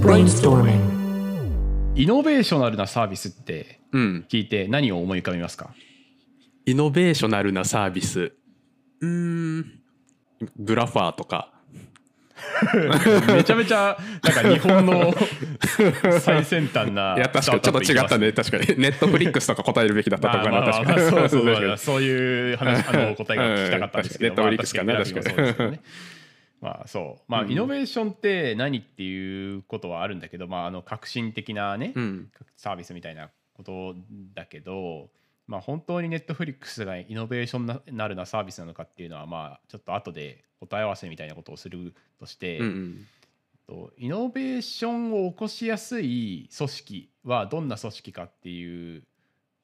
[0.00, 0.02] イ
[2.06, 4.26] ノベーショナルなサービスってうん。
[4.30, 5.74] 聞いて何を思い浮かびますか？
[6.64, 8.32] イノベーショナルなサービス。
[9.02, 9.66] うーん。
[10.56, 11.52] グラファーとか。
[13.28, 15.14] めちゃめちゃなんか日本の
[16.20, 18.32] 最先端ないや、確かにちょっと違ったね。
[18.32, 18.66] 確かに。
[18.78, 20.72] ネットフリックスとか答えるべきだったとまあかな。
[20.72, 21.10] 確かに。
[21.10, 25.14] そうそう確かにそうそういう話あの答えが聞きたかったんですけど、ネットフリックスかなまあ確
[25.56, 25.80] かにね
[26.60, 32.30] まあそうまあ、うんイノベーションって何っていうことはあるんだけど、まあ、あの革新的なね、うん。
[32.56, 33.94] サービスみたいなこと
[34.34, 35.08] だけど、
[35.46, 43.06] まあ、本当にネットフリックスがイノベーションななるなサービスなのかっていうのはまあちょっと後で答え合わせみたいなことをするとして、うんうん。
[43.66, 49.02] とイノベーションを起こしやすい組織はどんな組織かっていう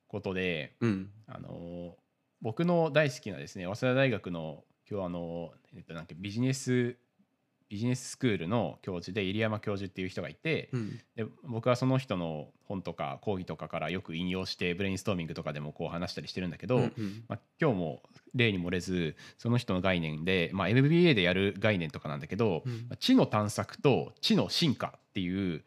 [0.08, 1.10] ことでうん。
[1.26, 1.94] あの
[2.40, 6.96] 僕の大好きなですね早稲田大学の今日あの、えっと、なんかビジネス
[7.68, 11.00] ビジネススクールの教授で入山教授っていう人がいて、うん。
[11.16, 17.24] で僕はその人の本とか講義とかからよく引用してブレインストーミングとかでもこう話したりしてるんだけど、うんうん。
[17.28, 18.02] まあ、今日も
[18.34, 22.72] 例に漏れずその人の概念で、まあ、MBA でやる概念とかなんだけど、うん。
[22.88, 25.64] まあ知の探索と知の進化っていう、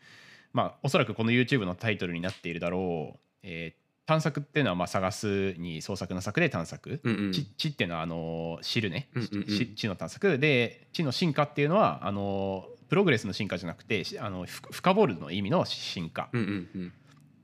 [0.53, 16.93] まあ、おそらくこの YouTube のタイトルになっているだろう、えー探索っていうのはまあ探すに創作の作で探索、うんうん知知っていうのはあの知るね、うんうんうん知知の探索で知の進化っていうのはあのプログレスの進化じゃなくてしあのふ深掘るの意味の進化、うんうんうん。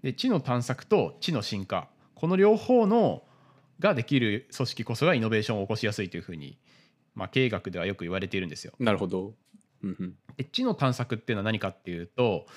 [0.01, 3.21] で知の探索と知の進化この両方の
[3.79, 6.57] ができる組織こそがイノベーションを起こしやすいというふうに、
[7.13, 8.73] まあ、経営学ではよく言われているんですよ。
[8.79, 9.33] なるほど。
[9.83, 10.15] うんうん。
[10.35, 12.47] で知の探索っていうのは何かっていうと,、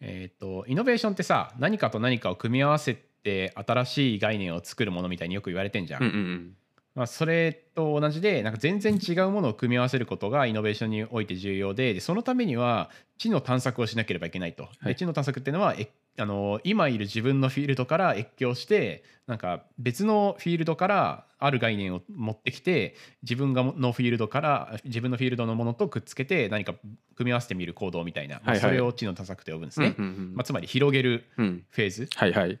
[0.00, 6.02] えー、とイノベーションってさ何かと何かを組み合わせて新しい概念を作るものみたいによく言われてんじゃん。
[6.02, 6.56] うんうん
[6.94, 14.64] まあ、それと同じでなんか全然違うものを組み合わせることがイノベーションにおいて重要ででそのためには知の探索をしなければいけないと。
[14.64, 26.74] はいで知の探索っていうのはえあの今いる自分のフィールドから越境してなんか別のフィールドからある概念を持ってきて自分がのフィールドから自分のフィールドのものとくっつけて何か
[27.14, 29.88] 組み合わせてみる行動みたいな、まあはいはいそれを知の探索と呼ぶんですうん。
[29.88, 29.94] ね。
[29.98, 31.64] うんうんうんまあ、つまり広げるうん。
[31.70, 32.08] フェーズ。
[32.14, 32.58] はいはい。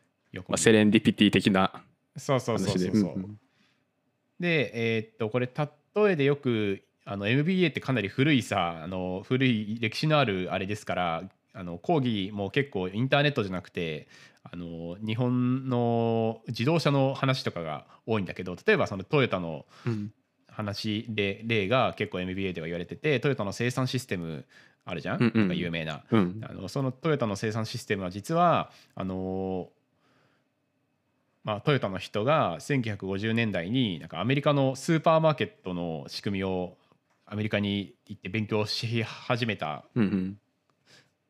[0.48, 1.84] まあ、セレンディピティ的な
[2.16, 2.78] そうそうそう。
[2.78, 3.18] そうそう。
[3.18, 3.38] んん
[4.40, 11.22] で、えーっとこれ例えでよくあの MBA ってかなり古いさあの古い歴史のあるあれですから
[11.52, 14.08] あの講義も結構インターネットじゃなくて
[14.42, 20.12] あの日本の自動車の話とかが多いんだけど例えばそのトヨタのうん
[20.54, 24.44] 話で例が結構 MBA では言われててトヨタの生産システム
[24.84, 26.04] あるじゃん、うんうん有名な。
[26.10, 29.70] うんあのそのトヨタの生産システムは実はあの
[31.44, 36.76] まあ、トヨタの人が1950年代になんかアメリカのスーパーマーケットの仕組みを
[37.26, 40.38] アメリカに行って勉強し始めたうん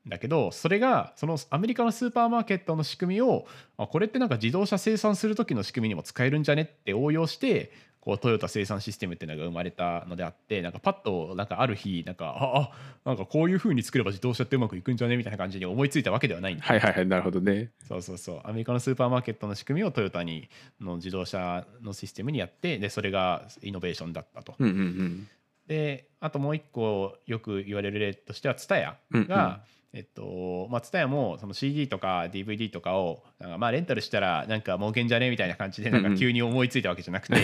[0.09, 3.47] だけどそれがそのアメリカのスーパーマーケットの仕組みを
[3.77, 7.71] あこれってなんか自動車生産する時の仕組みにも使えるんじゃねって応用して
[8.03, 12.71] こうトヨタ生産システムっていうのが生まれたのであってなんかパッとなんかある日なんかああ
[13.05, 17.71] なんかこういう風に作れば自動車ってうまくいくんじゃねみたいな感じに思いついたわけではないんだはいはいはいなるほどね。
[17.87, 18.41] そうそうそう。
[18.43, 20.49] アメリカのスーパーマーケットの仕組みをトヨタに
[20.81, 24.57] の自動車のシステムにやってでそれがイノベーションだったと。
[24.59, 25.29] うんうんうん。
[25.69, 29.29] であともう一個よく言われる例としては TSUTAYA うんうん。
[29.29, 29.63] が、
[29.95, 37.35] えっとまあ、TSUTAYA もその CD とか DVD とかをなんかまあレンタルしたらなんか儲けんじゃねみたいな感じでなんか急に思いついたわけじゃなくて、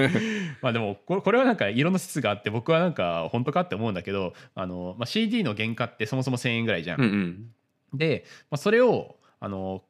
[0.62, 7.02] まあでもこれこれはなんかいろんな説があって僕はなんか本当かって思うんだけどあの、まあ、CD の原価ってそもそも1000円ぐらいじゃん。
[7.02, 7.98] うんうん。
[7.98, 9.82] で、まあ、それをあの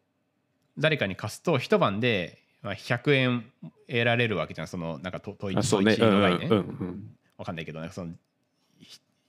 [0.78, 3.44] 誰かに貸すと一晩でまあ100円
[3.86, 4.66] 得られるわけじゃん。
[4.66, 7.16] そのなんかと問い問いの概念うんうんうん。
[7.38, 8.14] わかんないけどなんかその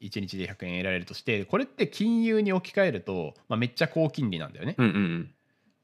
[0.02, 4.76] 1日で100円得られるとしてこれって金融に置き換えると、まあ、めっちゃ高金利なんだよね。
[4.78, 5.32] うんうん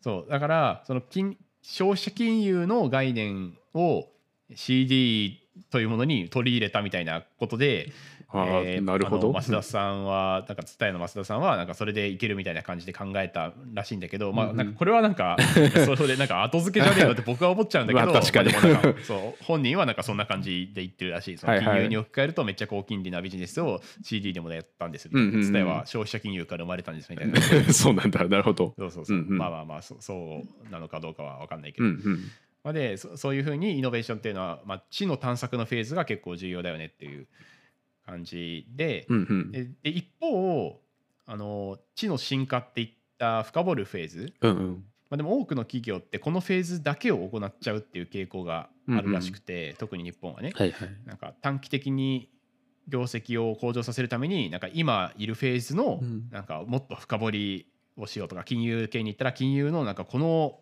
[0.02, 4.08] そうだからその金消費者金融の概念を
[4.56, 7.92] CD というものに取り入れたみたいなことで、
[8.34, 9.32] えーなるほど。
[9.32, 15.38] 増田さんはなんか伝えの増田さんはなんかそれでいけるみたいな感じで考えたらしいんだけど、まあなんかこれはなんか
[15.86, 18.52] それでなんか後付けじゃねえのって僕は思っちゃうんだけど、まあ確かに。
[18.52, 21.38] まあでもなんかそう本人はなんかそんな感じで言ってるらしい。
[21.38, 25.52] その金融に置き換えるとめっちゃ高金利なビジネスを CD でもやったんですうんうんうん。
[25.54, 27.42] 伝えは消費者金融から生まれたんですみたいな。
[27.72, 28.26] そうなんだ。
[28.28, 28.74] なるほど。
[28.78, 29.38] そうそうそう、うんうん。
[29.38, 32.20] まあまあまあそうそうなのかどうかは分かんないけど、うんうん
[32.68, 37.26] まあ、でそそういうふうにイノベーションっていうのは、まあ、知の探索のフェーズが結構重要だよねっていう
[38.06, 39.52] 感じで,、うんうん。
[39.54, 40.78] でで一方
[41.26, 44.84] あの知の進化っていった深掘るフェーズ、うんうん。
[45.10, 50.90] まあ、でも多くの企業ってこのフェーズだけを行っちゃうっていう傾向があるらしくて、特に日本はね、はいはい。
[51.06, 52.30] なんか短期的に
[52.90, 56.28] 業績を向上させるためになんか今いるフェーズのうん。
[56.32, 60.60] なんかもっと深掘りをしようとか金融系に行ったら金融のなんかこの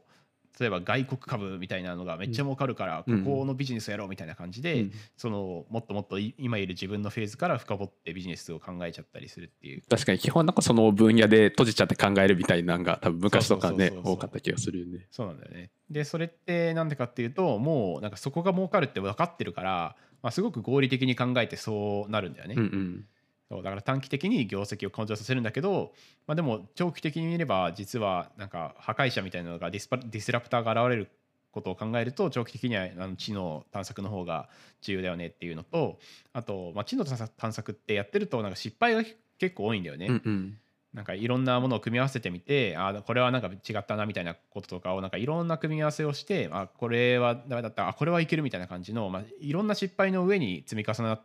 [0.59, 15.07] 例えば外国株みたいなのがめっちゃ儲かるからこうんこのビジネスやろうみたいな感じで、うんそのもっともっとい今いる自分のフェーズから深掘ってビジネスを考えちゃったりするっていう確かに基本なんかその分野で閉じちゃって考えるみたいなのが多分昔とかね多かった気がするよね。
[15.11, 15.71] そうなんだよね。
[15.89, 22.55] でそれってなんでかっていうともうなんかそこが儲かるって分かってるから、まあ、すごく合理的に考えてそうなるんだよね。
[22.57, 23.05] うんうん
[23.49, 25.93] そうだから短期的に業績を向上させるんだけど、
[26.25, 31.09] まあ、でも長期的に見れば実はなんか破壊者みたいなのがディスパディスラプターが現れる
[31.51, 34.49] ことを考えると長期的にはあの知能探索の方が
[34.81, 35.99] 重要だよねっていうのと
[36.33, 39.03] あと、まあ、知能探索探索ってやってるとなんか失敗が
[39.37, 40.07] 結構多いんだよね。
[40.07, 40.57] うんうん
[40.95, 51.21] なんかいろんなものを組み合わせてみてあこれはなんか違ったなみたいなこととかをなんかいろんな組み合わせをしてあこれはダメだったあこれはいけるみたいな感じの、まあ、いろんな失敗の上に積み重なっ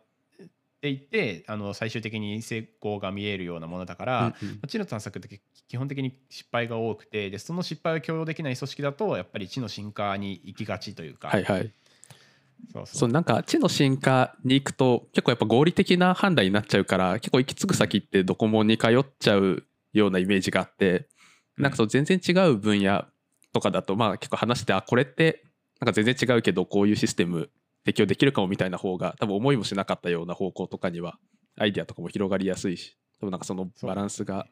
[0.81, 4.61] ていってあの最終的に成功が見えるようなものだから、うんうん。
[4.69, 11.73] 知の探索って基本的に失敗が多くてでその失敗を許容できない組織だとやっぱり知の進化に行きがちというか、はいはい。
[12.73, 12.99] そうそう。
[13.01, 21.09] そうなんか知の進化に行くと結構やっぱ合理的な判断になっちゃうから結構行き着く先ってどこも似通っちゃうようなイメージがあって
[21.57, 23.05] なんかそう全然違う分野
[23.53, 25.45] とかだとまあ結構話してあこれって
[25.81, 27.51] なんか全然違うけどこういうシステム
[27.85, 31.19] 適用できるかもみたいな方が多分思いもしなかったような方向とかには
[31.59, 34.47] アイデアとかも広がりやすいし多分なんかそのバランスが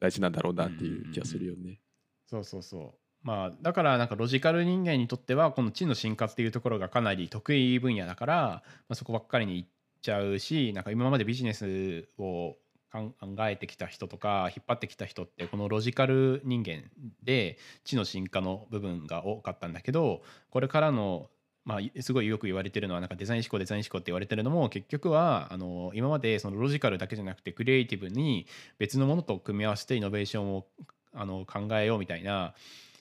[0.00, 1.78] 大事なんだろうなっていう気がするよね。
[2.26, 3.00] そうそうそう。
[3.22, 9.68] まあだからなんかロジカル人間にとってはこの知の進化っていうところがかなり得意分野だから、まあ、そこばっかりに行っ
[10.00, 12.56] ちゃうしなんか今までビジネスを
[12.90, 16.84] 考えてきた人とか引っ張ってきた人ってこのロジカル人間
[17.22, 21.28] で知の進化の部分が多かったんだけどこれからの
[21.64, 28.46] まあ、すごいよく言われてるのはなんかデザイン思考デザイン思考って言われてるのも結局はあの今までそのロジカルだけじゃなくてクリエイティブに
[28.78, 30.66] 別のものと組み合わせてイノベーションを
[31.12, 32.54] あの考えようみたいな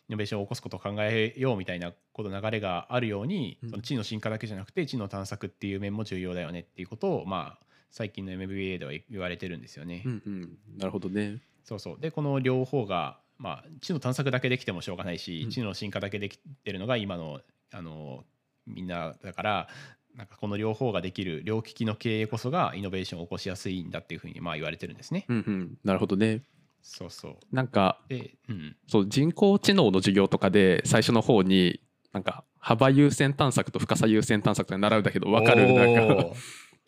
[0.10, 10.04] イノベーションを起こすことを考えようみたいなこと流れがあるように、うんその知の進化だけじゃなくて知の探索っていう面も重要だよねっていうことをまあ最近の MBA では言われてるんですよね。
[10.06, 11.38] うんうん、なるほどね。
[11.64, 17.42] そうそうでこの両方が、まあ、知の探索だけできてもしょうがないし、うん知の進化だけできてるのが今の
[17.72, 18.24] あの
[18.70, 19.68] みんなだから
[20.16, 25.26] なんかこの両方ができる両利きの経営こそがイノベーションを起こしやすいんだっていうふうにまあ言われてるんですね。
[25.30, 26.44] うんうん、なるほどね。
[26.82, 27.38] そうそう。
[27.52, 31.82] なんかで、うん、そう人工知能の授業とかで最初の方に
[32.14, 36.26] なんか幅優先探索と深さ優先探索とか習うんだけど分かるなんか。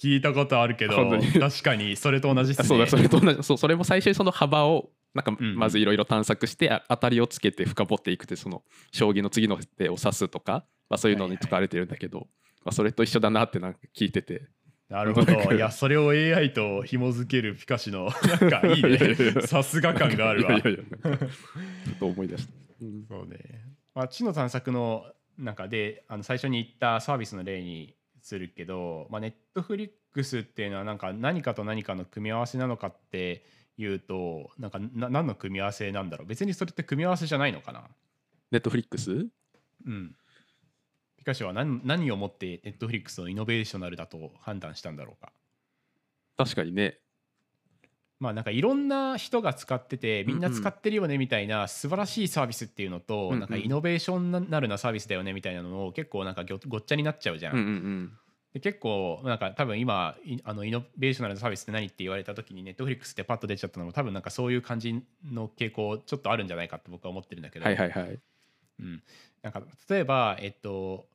[0.01, 0.95] 聞いたことあるけど
[1.39, 2.67] 確かにそれと同じですね。
[2.67, 3.43] そうだそれと同じ。
[3.43, 12.27] そうそれも最初にその幅をなんかまずいろいろ探索してあ当たりをつけて深掘っていくってその将棋の次の手を指すとか、まあ、そういうのに使われてるんだけど、
[12.65, 14.43] まあ、それと一緒だなってなんか聞いてて
[14.89, 15.31] なるほど。
[15.55, 18.09] いや、それを AI と紐づけるピカシの、
[18.41, 19.15] なんかいいね。
[19.47, 20.59] さすが感があるわいや。
[20.59, 22.53] いやいやちょっと思い出した。
[22.81, 23.38] うんそうね。
[23.95, 25.05] まあ、知の探索の
[25.38, 33.45] 中で、あの最初に言ったサービスの例にするけど、まあ、ネットフリックスっていうのは、なんか何かと何かの組み合わせなのかって
[33.77, 36.27] いうと、なんかな何の組み合わせなんだろう。
[36.27, 37.85] 別にそれって組み合わせじゃないのかな。
[38.51, 39.27] ネットフリックス
[39.85, 40.15] うん。
[41.21, 45.31] ピカシは何何をもってネットフリックスをイノベーショナルだと判断したんだろうか？
[46.35, 46.97] 確かにね。
[48.19, 57.55] まあなんかいろんな人が使っててみんな使ってるよねみたいな素晴らしいサービスっていうのと、うんうんなんかイノベーションなるなサービスだよねみたいなのを結構なんかごっちゃになっちゃうじゃん。
[57.55, 58.12] うんうんうん。
[58.55, 65.00] で結構なんか多分今いあのイノベーショナルなサービスって何って言われた時にネットフリックスってパッと出ちゃったのも多分なんかそういう感じ
[65.31, 68.19] の傾向ちょっとあるんじゃないかって僕は思ってるんだけど、はいはいはい。
[68.79, 69.03] うん、
[69.43, 71.05] なんか例えばえっと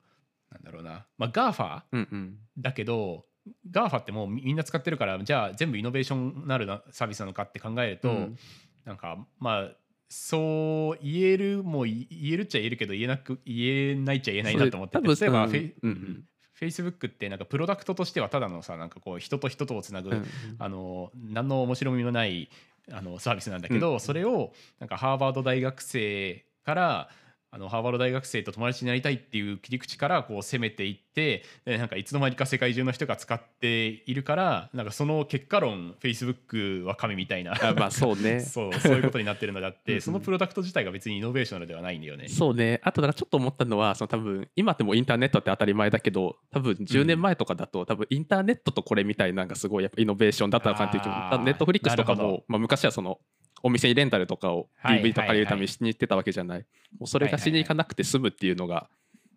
[0.50, 2.38] なんだろうな、まあ、GAFA うんうん。
[2.59, 3.25] だけど
[3.71, 8.38] GAFA ってもうみみんな使ってるからじゃあ全部イノベーションなるなサービスなのかって考えると、うん。
[8.85, 9.71] なんかまあ
[10.09, 16.25] そう言えるもい言えるっちゃ言えるけど言えなく言えないっちゃ言えないなと思って例えばフェイ、うんうん。
[16.53, 20.26] フェイスブックってなんかプロダクトとしてはただのさなんかこう人と人とをつなぐ、うんうん。
[20.59, 22.49] あの何の面白みもない
[22.91, 24.00] あのサービスなんだけど、うん。
[24.00, 27.09] それをなんかハーバード大学生から
[27.50, 38.41] あのハーバード大学生と友達になりたいっていう切り口からこう攻めていってでなんかいつの間にか世界中の人が使っているからなんかその結果論 Facebook は神みたいなあまあそうね。
[38.47, 42.29] そうそういうことになってるのであっうんうんてそのプロダクト自体が別にイノベーショナルではないんだよね。
[42.29, 42.81] そうね。
[42.83, 53.19] あとだからちょっと思ったのは、その多分今ってもうインターネットって当たり前だけど、多分10年前とかだと、多分インターネットとこれみたいなのがすごいやっぱイノベーションだったのかなっていうネットフリックスとかも、まあ、昔はその
[53.66, 56.61] お店にレンタルとかをはい DVD とか借りるためはいにしに行ってたわけじゃない。
[56.99, 58.88] もうそれがしに行かなくて済むっていうのが、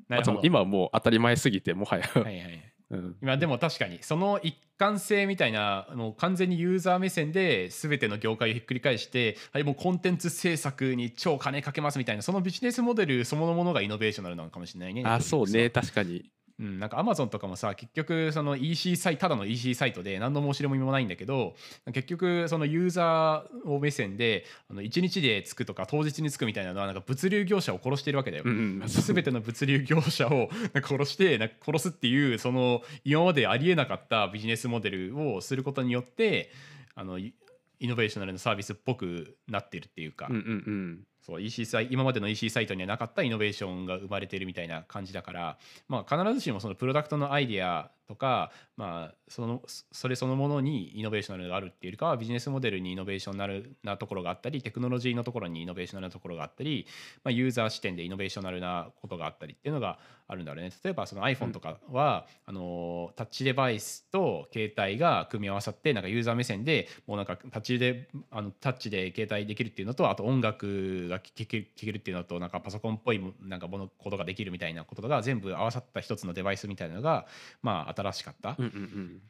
[0.08, 0.34] なるほど。
[0.34, 2.04] まあその今はもう当たり前すぎて、もはや。
[2.14, 3.16] はいはいうん。
[3.22, 15.04] 今でも確かにその一貫性みたいなもう完全にユーザー目線で全ての業界をひっくり返してはいもうコンテンツ制作に超金かけますみたいなそのビジネスモデルそのものがイノベーショナルなのかもしれないね。
[15.06, 15.70] あそうね。
[15.70, 21.56] 確かにうん、なんかアマゾンとかもさ結局その EC サイただの EC サイトで何の申し出もないんだけど
[21.94, 28.44] 結局そのユーザーを目線であの1日で着くとか当日に着くみたいなのはなんか物流業者を殺してるわけだよ。
[28.46, 28.88] うんうん。
[28.88, 36.52] 全ての物流業者をなんか殺してなんか殺すっていうその今までありえなかったビジネスモデルをすることによって
[36.96, 37.34] あのイ
[37.80, 45.58] イノベーショナルなサービスっぽくなってるっていうか、うんうんうんそう EC サイ今までの EC サイトにはなかったイノベーションが生まれてるみたいな感じだから、
[45.88, 49.62] まあ、必ずしもそのプロダクトのアイデアとか、まあ、その
[49.92, 56.88] それそのものにイノベーショナルがあるっていうよりかはビジネスモデルにイノベーションなるなところがあったりテクノロジーのところにイノベーショナルなところがあったり、
[57.24, 60.72] まあ、ユーザー視点でイノベーショナルなことがあったりっていうのがあるんだろうね。
[60.84, 71.58] 例えばその iPhone とかは、あのタッチデバイスと携帯が組み合わさってなんかユーザー目線でもうなんかタッチであのタッチで携帯できるっていうのとあと音楽が聴け
[71.92, 77.26] るっていうのとなんかパソコンっぽいなんかものことができるみたいなことが全部合わさった一つのデバイスみたいなのが
[77.64, 78.56] まあ新しかった？
[78.58, 79.22] うんうんうん。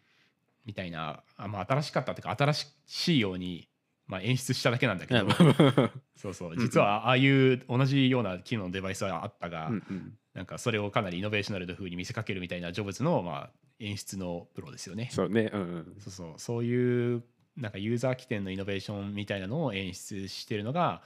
[0.66, 2.54] みたいな、あまあ新しかったっていうか新
[2.86, 3.68] しいように
[4.08, 5.28] まあ演出しただけなんだけど、
[6.16, 6.58] そうそう。
[6.58, 10.18] 実はああいう同じような機能のデバイスはあったが、うんうん。
[10.34, 13.50] なんかそれをかなりイノベーショナルな風に見せかけるみたいなジョブズのまあ
[13.80, 15.10] 演出のプロですよね。
[15.12, 15.50] そうね。
[15.54, 15.96] うんうん。
[16.00, 16.34] そうそう。
[16.38, 17.24] そういう
[17.58, 21.02] なんかユーザー起点のイノベーションみたいなのを演出してるのが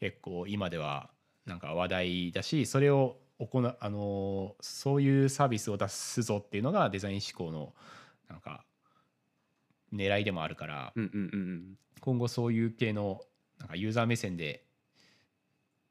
[0.00, 1.10] 結構今では
[1.44, 7.72] なんか話題だしそれを行うあのそういうサービスを出すぞっていうのがデザイン思考の
[8.28, 8.64] なんか
[9.94, 13.20] 狙いでもあるからうんうんうん今後そういう系の
[13.58, 14.64] なんかユーザー目線で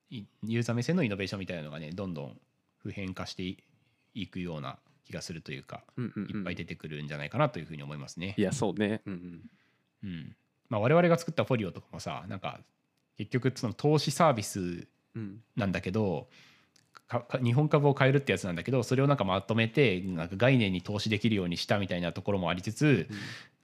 [0.09, 2.37] いユーザー目線のイノベーションみたいなのがねどんどん
[2.77, 3.57] 普遍化してい
[4.13, 6.37] いくような気がするというかうんうんうん。
[6.37, 8.35] いっぱい出てくるんじゃないかなというふうに思いますね。
[8.37, 9.01] いやそうね。
[9.05, 9.13] うん
[10.03, 10.09] うん。
[10.09, 10.35] うん。
[10.69, 12.59] まあ、我々が作ったフォリオとかもさなんか
[13.17, 15.41] 結局その投資サービスうん。
[15.55, 16.27] なんだけどかか
[17.43, 23.07] 日本株を買えるってやつなんだけどそれをなんかまとめてなんか概念に投資できるようにしたみたいなところもありつつ、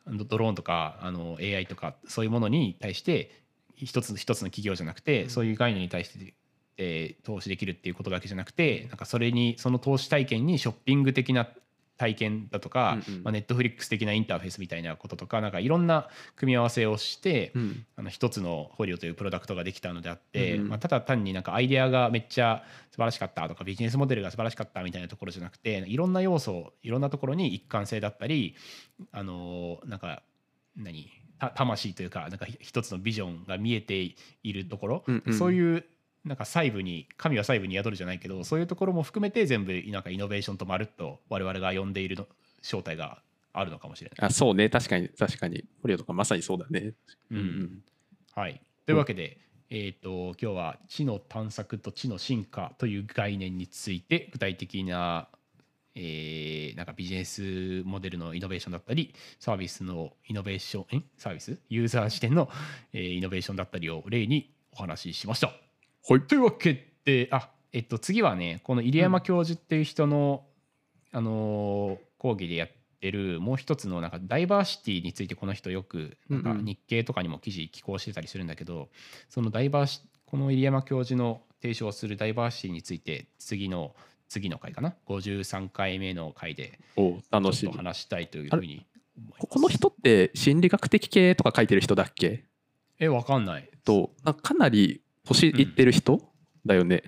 [0.08, 3.44] ドドローンとかあの AI とかそういうものに対して
[3.76, 5.30] 一つ一つの企業じゃなくて、うん。
[5.30, 6.34] そういう概念に対して、
[6.78, 11.48] えー投資できるっていうことだけじゃなくてなんかそれにその投資体験にショッピング的な
[11.98, 13.24] 体験だとか、うんうん。
[13.24, 17.86] まあ、ネットフリックス的なインターフェースみたいなこととかなんかいろんな組み合わせをして、うん。
[17.96, 28.56] あの一つのフォリオというプロダクトができたのであって、うんまあ、ただ単になんかアイデアがめっちゃ素晴らしかったとかビジネスモデルが素晴らしかったみたいなところじゃなくていろんな要素いろんなところに一貫性だったり
[29.12, 30.24] あのなんか
[30.76, 31.10] 何？
[31.40, 35.34] た魂というかなんか一つのビジョンが見えているところ、うんうん。
[35.34, 35.86] そういう
[36.26, 42.28] なんか細部に神は細部に宿るじゃないけどそういうところも含めて全部なんかイノベーションとまるっと我々が呼んでいるの
[42.62, 44.28] 正体があるのかもしれない。
[44.28, 44.70] あそうね。
[44.70, 45.64] 確かに確かに。
[45.82, 46.94] ポリオとかまさにそうだね。
[47.30, 47.84] うん。
[48.34, 49.38] はい、というわけで、
[49.70, 55.28] えー、と今日は知の探索と知の進化という概念について具体的な,、
[55.94, 61.60] えーなんかビジネスモデルのイノベーションだったりサービスのイノベーションんサービス？
[61.70, 62.50] ユーザー視点の、
[62.94, 65.52] えーイノベーションだったりを例にお話ししました。
[66.08, 70.44] はい、というわけであ、えっと、次はねこの入山教授っていう人の、
[71.12, 72.70] あのー講義でやっ
[73.02, 76.66] てるもう一つのなんかダイバーシティについてこの人よくなんかうんうん。
[76.66, 78.88] 日経とかにも記事寄稿してたりするんだけど、
[79.28, 83.94] そのダイバーシこの入山教授の提唱するダイバーシティについて次の
[84.30, 87.68] 次の回かな？53回目の回でお楽しみ。
[87.68, 88.86] ちょっと話したいというふうに
[89.38, 92.46] ここの人って心理学的系とか書いてる人だっけ？
[93.00, 93.70] えわかんない。
[93.84, 96.32] とかなり年いってる人、
[96.66, 97.04] だよね。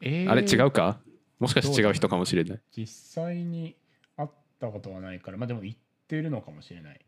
[0.00, 0.30] えー。
[0.30, 1.00] あれ違うか？
[1.38, 2.60] もしかして違う人かもしれない。
[2.76, 3.76] 実際に
[4.16, 4.28] 会っ
[4.60, 5.36] たことはないから。
[5.36, 5.74] まあでも言っ
[6.08, 7.00] てるのかもしれない。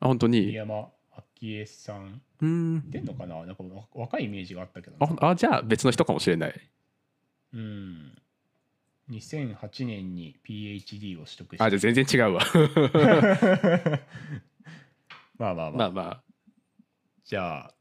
[0.00, 0.40] あ本当に？
[0.42, 2.22] 入山昭恵さん。
[2.40, 2.72] うーん。
[2.72, 3.44] 言ってんのかな？
[3.44, 4.96] なんかわ若いイメージがあったけど。
[4.98, 6.70] なああじゃあ別の人かもしれない。
[7.52, 8.16] うん。
[9.10, 11.64] 2008年に PhD を取得して。
[11.64, 12.42] あじゃあ全然違うわ。
[15.36, 16.22] まあまあまあ、まあまあ。
[17.24, 17.74] じゃあ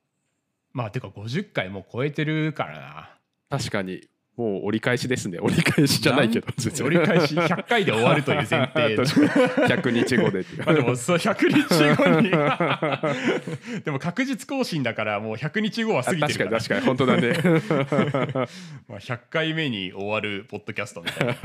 [0.73, 3.57] まあてか50回も超えてるからな。
[3.57, 4.08] 確かに。
[4.39, 5.37] もう折り返しですね。
[5.41, 6.47] 折り返しじゃないけど。
[6.85, 12.31] 折り返し100回で終わるという前提100 日後で あでもそう100日後に。
[13.83, 16.57] でも確実更新だからもう100日後は過ぎてるから。
[16.57, 16.85] 確かに確かに。
[16.85, 18.47] 本当だね。
[18.87, 21.35] まあ100回目に終わるポッドキャストみたいな。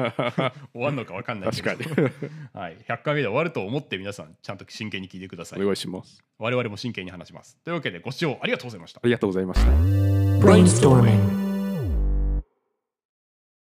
[0.72, 1.70] 終わるのか分かんないけど。
[1.70, 2.10] 確かに。
[2.52, 5.60] はい、100回目で終わると思って皆さんちゃんと真剣に聞いてください。
[5.60, 6.22] お願いします。
[6.38, 7.58] 我々も真剣に話します。
[7.64, 9.00] というわけでご視聴ありがとうございました。
[9.02, 9.72] ありがとうございました。
[10.46, 11.43] Brainstorming.